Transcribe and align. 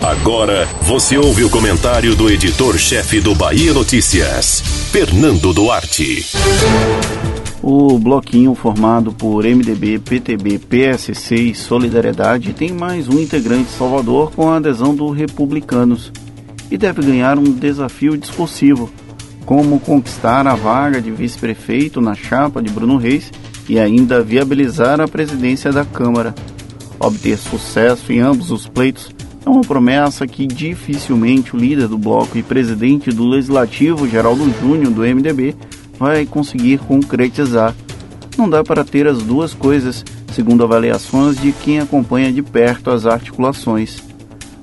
Agora 0.00 0.66
você 0.82 1.18
ouve 1.18 1.44
o 1.44 1.50
comentário 1.50 2.16
do 2.16 2.30
editor-chefe 2.30 3.20
do 3.20 3.34
Bahia 3.34 3.74
Notícias, 3.74 4.60
Fernando 4.90 5.52
Duarte. 5.52 6.24
O 7.62 7.98
bloquinho 7.98 8.54
formado 8.54 9.12
por 9.12 9.44
MDB, 9.44 9.98
PTB, 9.98 10.58
PSC 10.60 11.34
e 11.34 11.54
Solidariedade 11.54 12.54
tem 12.54 12.72
mais 12.72 13.06
um 13.06 13.18
integrante 13.20 13.70
Salvador 13.72 14.32
com 14.32 14.48
a 14.48 14.56
adesão 14.56 14.94
do 14.94 15.10
Republicanos 15.10 16.10
e 16.70 16.78
deve 16.78 17.02
ganhar 17.02 17.38
um 17.38 17.52
desafio 17.52 18.16
discursivo, 18.16 18.90
como 19.44 19.78
conquistar 19.78 20.46
a 20.46 20.54
vaga 20.54 21.02
de 21.02 21.10
vice-prefeito 21.10 22.00
na 22.00 22.14
chapa 22.14 22.62
de 22.62 22.70
Bruno 22.70 22.96
Reis 22.96 23.30
e 23.68 23.78
ainda 23.78 24.22
viabilizar 24.22 25.00
a 25.00 25.06
presidência 25.06 25.70
da 25.70 25.84
Câmara. 25.84 26.34
Obter 26.98 27.36
sucesso 27.36 28.10
em 28.12 28.20
ambos 28.20 28.50
os 28.50 28.66
pleitos 28.66 29.19
é 29.44 29.48
uma 29.48 29.62
promessa 29.62 30.26
que 30.26 30.46
dificilmente 30.46 31.54
o 31.54 31.58
líder 31.58 31.88
do 31.88 31.96
bloco 31.96 32.36
e 32.36 32.42
presidente 32.42 33.10
do 33.10 33.26
Legislativo, 33.26 34.08
Geraldo 34.08 34.50
Júnior, 34.60 34.92
do 34.92 35.02
MDB, 35.02 35.56
vai 35.98 36.26
conseguir 36.26 36.78
concretizar. 36.78 37.74
Não 38.36 38.48
dá 38.48 38.62
para 38.62 38.84
ter 38.84 39.06
as 39.06 39.22
duas 39.22 39.54
coisas, 39.54 40.04
segundo 40.32 40.62
avaliações 40.62 41.40
de 41.40 41.52
quem 41.52 41.80
acompanha 41.80 42.32
de 42.32 42.42
perto 42.42 42.90
as 42.90 43.06
articulações. 43.06 44.02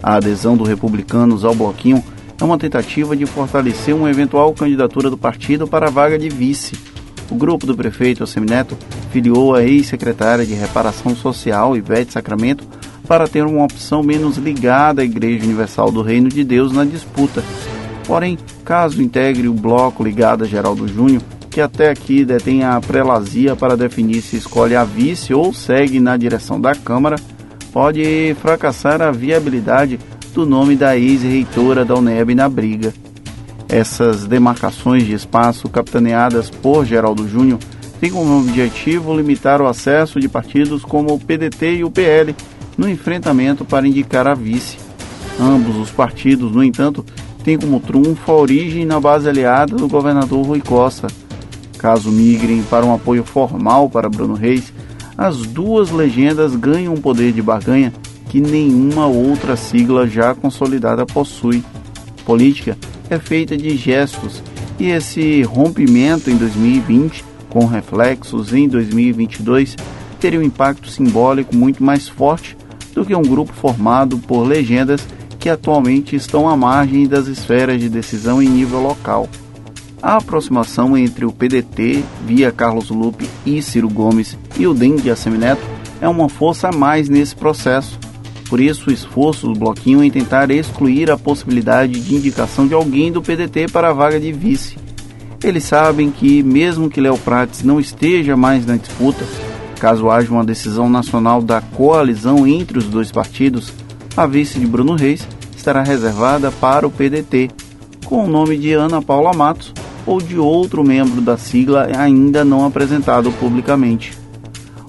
A 0.01 0.15
adesão 0.15 0.55
do 0.55 0.63
Republicanos 0.63 1.43
ao 1.43 1.55
bloquinho 1.55 2.03
é 2.39 2.43
uma 2.43 2.57
tentativa 2.57 3.15
de 3.15 3.25
fortalecer 3.25 3.95
uma 3.95 4.09
eventual 4.09 4.53
candidatura 4.53 5.09
do 5.09 5.17
partido 5.17 5.67
para 5.67 5.87
a 5.87 5.91
vaga 5.91 6.19
de 6.19 6.29
vice. 6.29 6.77
O 7.29 7.35
grupo 7.35 7.65
do 7.65 7.75
prefeito 7.75 8.23
Assemineto 8.23 8.77
filiou 9.11 9.55
a 9.55 9.63
ex-secretária 9.63 10.45
de 10.45 10.53
Reparação 10.53 11.15
Social, 11.15 11.75
Ivete 11.75 12.13
Sacramento, 12.13 12.65
para 13.07 13.27
ter 13.27 13.45
uma 13.45 13.63
opção 13.63 14.03
menos 14.03 14.37
ligada 14.37 15.01
à 15.01 15.05
Igreja 15.05 15.45
Universal 15.45 15.91
do 15.91 16.01
Reino 16.01 16.29
de 16.29 16.43
Deus 16.43 16.71
na 16.71 16.83
disputa. 16.83 17.43
Porém, 18.05 18.37
caso 18.63 19.01
integre 19.01 19.47
o 19.47 19.53
bloco 19.53 20.03
ligado 20.03 20.43
a 20.43 20.47
Geraldo 20.47 20.87
Júnior, 20.87 21.21
que 21.49 21.61
até 21.61 21.89
aqui 21.89 22.23
detém 22.23 22.63
a 22.63 22.79
prelazia 22.79 23.55
para 23.55 23.77
definir 23.77 24.21
se 24.21 24.35
escolhe 24.35 24.75
a 24.75 24.83
vice 24.83 25.33
ou 25.33 25.53
segue 25.53 25.99
na 25.99 26.17
direção 26.17 26.59
da 26.59 26.75
Câmara, 26.75 27.15
pode 27.71 28.35
fracassar 28.41 29.01
a 29.01 29.11
viabilidade 29.11 29.99
do 30.33 30.45
nome 30.45 30.75
da 30.75 30.97
ex-reitora 30.97 31.83
da 31.83 31.95
UNEB 31.95 32.35
na 32.35 32.47
briga. 32.47 32.93
Essas 33.69 34.25
demarcações 34.25 35.05
de 35.05 35.13
espaço 35.13 35.67
capitaneadas 35.67 36.49
por 36.49 36.85
Geraldo 36.85 37.27
Júnior 37.27 37.59
têm 37.99 38.11
como 38.11 38.39
objetivo 38.39 39.15
limitar 39.15 39.61
o 39.61 39.67
acesso 39.67 40.19
de 40.19 40.29
partidos 40.29 40.83
como 40.83 41.13
o 41.13 41.19
PDT 41.19 41.77
e 41.77 41.83
o 41.83 41.91
PL 41.91 42.35
no 42.77 42.87
enfrentamento 42.87 43.65
para 43.65 43.87
indicar 43.87 44.27
a 44.27 44.33
vice. 44.33 44.77
Ambos 45.39 45.75
os 45.75 45.91
partidos, 45.91 46.51
no 46.51 46.63
entanto, 46.63 47.05
tem 47.43 47.57
como 47.57 47.79
trunfo 47.79 48.31
a 48.31 48.35
origem 48.35 48.85
na 48.85 48.99
base 48.99 49.27
aliada 49.27 49.75
do 49.75 49.87
governador 49.87 50.45
Rui 50.45 50.61
Costa. 50.61 51.07
Caso 51.77 52.11
migrem 52.11 52.63
para 52.63 52.85
um 52.85 52.93
apoio 52.93 53.23
formal 53.23 53.89
para 53.89 54.09
Bruno 54.09 54.33
Reis, 54.33 54.73
as 55.17 55.37
duas 55.37 55.89
legendas 55.89 56.55
ganham 56.55 56.93
um 56.93 57.01
poder 57.01 57.31
de 57.31 57.41
barganha 57.41 57.93
que 58.29 58.41
nenhuma 58.41 59.07
outra 59.07 59.55
sigla 59.55 60.07
já 60.07 60.35
consolidada 60.35 61.05
possui. 61.05 61.63
Política 62.25 62.77
é 63.09 63.17
feita 63.17 63.55
de 63.55 63.75
gestos 63.77 64.43
e 64.79 64.89
esse 64.89 65.41
rompimento 65.43 66.29
em 66.29 66.35
2020, 66.35 67.23
com 67.49 67.65
reflexos 67.65 68.53
em 68.53 68.67
2022, 68.67 69.75
teria 70.19 70.39
um 70.39 70.43
impacto 70.43 70.89
simbólico 70.89 71.55
muito 71.55 71.83
mais 71.83 72.07
forte 72.07 72.57
do 72.97 73.05
que 73.05 73.15
um 73.15 73.21
grupo 73.21 73.53
formado 73.53 74.17
por 74.17 74.41
legendas 74.41 75.07
que 75.37 75.49
atualmente 75.49 76.15
estão 76.15 76.49
à 76.49 76.57
margem 76.57 77.07
das 77.07 77.27
esferas 77.27 77.79
de 77.79 77.87
decisão 77.87 78.41
em 78.41 78.49
nível 78.49 78.81
local. 78.81 79.29
A 80.01 80.17
aproximação 80.17 80.97
entre 80.97 81.23
o 81.23 81.31
PDT, 81.31 82.03
via 82.25 82.51
Carlos 82.51 82.89
Lupe 82.89 83.29
e 83.45 83.61
Ciro 83.61 83.87
Gomes, 83.87 84.35
e 84.57 84.65
o 84.65 84.73
DEM 84.73 84.95
de 84.95 85.11
Assemineto 85.11 85.61
é 86.01 86.07
uma 86.07 86.27
força 86.27 86.69
a 86.69 86.71
mais 86.71 87.07
nesse 87.07 87.35
processo. 87.35 87.99
Por 88.49 88.59
isso, 88.59 88.89
o 88.89 88.93
esforço 88.93 89.47
do 89.47 89.59
bloquinho 89.59 90.03
em 90.03 90.09
tentar 90.09 90.49
excluir 90.49 91.11
a 91.11 91.17
possibilidade 91.17 91.99
de 91.99 92.15
indicação 92.15 92.65
de 92.65 92.73
alguém 92.73 93.11
do 93.11 93.21
PDT 93.21 93.67
para 93.71 93.89
a 93.89 93.93
vaga 93.93 94.19
de 94.19 94.31
vice. 94.31 94.75
Eles 95.43 95.65
sabem 95.65 96.09
que, 96.09 96.41
mesmo 96.41 96.89
que 96.89 97.01
Léo 97.01 97.17
Prates 97.19 97.61
não 97.61 97.79
esteja 97.79 98.35
mais 98.35 98.65
na 98.65 98.75
disputa, 98.75 99.23
caso 99.77 100.09
haja 100.09 100.31
uma 100.31 100.43
decisão 100.43 100.89
nacional 100.89 101.41
da 101.41 101.61
coalizão 101.61 102.45
entre 102.47 102.77
os 102.77 102.85
dois 102.85 103.11
partidos, 103.11 103.71
a 104.15 104.25
vice 104.25 104.59
de 104.59 104.65
Bruno 104.65 104.95
Reis 104.95 105.27
será 105.55 105.83
reservada 105.83 106.51
para 106.51 106.87
o 106.87 106.91
PDT, 106.91 107.49
com 108.05 108.23
o 108.23 108.27
nome 108.27 108.57
de 108.57 108.73
Ana 108.73 109.01
Paula 109.01 109.33
Matos 109.33 109.73
ou 110.05 110.21
de 110.21 110.37
outro 110.37 110.83
membro 110.83 111.21
da 111.21 111.37
sigla 111.37 111.89
ainda 111.97 112.43
não 112.45 112.65
apresentado 112.65 113.31
publicamente. 113.33 114.17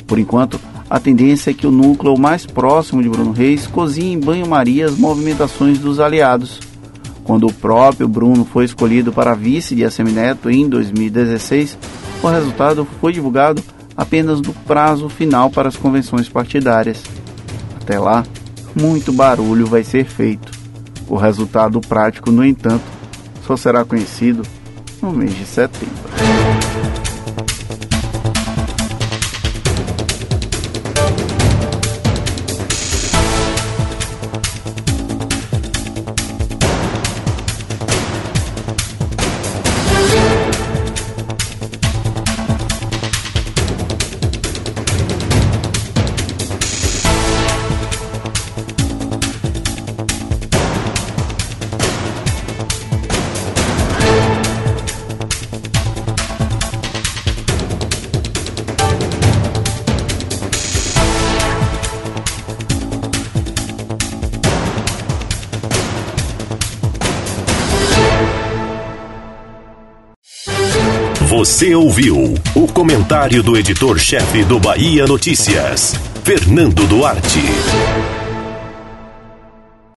Por 0.06 0.18
enquanto, 0.18 0.58
a 0.88 0.98
tendência 0.98 1.50
é 1.50 1.54
que 1.54 1.66
o 1.66 1.70
núcleo 1.70 2.18
mais 2.18 2.46
próximo 2.46 3.02
de 3.02 3.08
Bruno 3.08 3.32
Reis 3.32 3.66
cozinhe 3.66 4.14
em 4.14 4.20
banho-maria 4.20 4.86
as 4.86 4.96
movimentações 4.96 5.78
dos 5.78 6.00
aliados. 6.00 6.60
Quando 7.24 7.46
o 7.46 7.52
próprio 7.52 8.08
Bruno 8.08 8.44
foi 8.44 8.64
escolhido 8.64 9.12
para 9.12 9.34
vice 9.34 9.74
de 9.74 9.84
Assemineto 9.84 10.48
em 10.48 10.66
2016, 10.66 11.76
o 12.22 12.28
resultado 12.28 12.86
foi 13.00 13.12
divulgado 13.12 13.62
apenas 13.98 14.40
no 14.40 14.54
prazo 14.54 15.08
final 15.08 15.50
para 15.50 15.68
as 15.68 15.76
convenções 15.76 16.28
partidárias. 16.28 17.02
Até 17.82 17.98
lá, 17.98 18.24
muito 18.72 19.12
barulho 19.12 19.66
vai 19.66 19.82
ser 19.82 20.04
feito. 20.04 20.52
O 21.08 21.16
resultado 21.16 21.80
prático, 21.80 22.30
no 22.30 22.44
entanto, 22.44 22.84
só 23.44 23.56
será 23.56 23.84
conhecido 23.84 24.42
no 25.02 25.10
mês 25.10 25.36
de 25.36 25.44
setembro. 25.44 27.07
Você 71.38 71.72
ouviu 71.72 72.34
o 72.52 72.66
comentário 72.66 73.44
do 73.44 73.56
editor-chefe 73.56 74.42
do 74.42 74.58
Bahia 74.58 75.06
Notícias, 75.06 75.94
Fernando 76.24 76.84
Duarte. 76.88 77.38